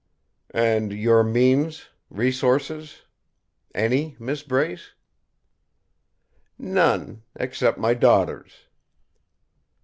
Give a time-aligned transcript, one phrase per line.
[0.55, 3.03] "And your means, resources.
[3.75, 4.47] Any, Mrs.
[4.47, 4.93] Brace?"
[6.57, 8.65] "None except my daughter's."